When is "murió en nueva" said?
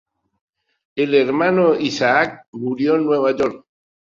2.53-3.35